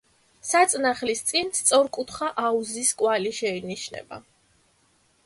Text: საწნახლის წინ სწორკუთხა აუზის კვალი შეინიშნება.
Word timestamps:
საწნახლის 0.51 1.19
წინ 1.31 1.51
სწორკუთხა 1.57 2.29
აუზის 2.47 2.95
კვალი 3.03 3.35
შეინიშნება. 3.41 4.23